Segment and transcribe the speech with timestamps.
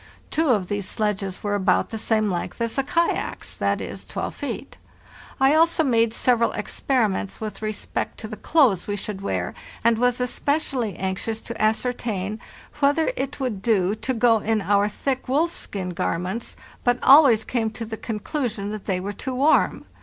[0.31, 4.77] 'Two of these sledges were about the same length as the kayaks—that is, 12 feet.
[5.39, 9.53] I also made several experiments with respect to the clothes we should wear,
[9.83, 12.39] and was especially anxious to ascertain
[12.79, 17.85] whether it would do to go in our thick wolfskin garments, but always came to
[17.85, 19.85] the conclusion that they were too warm.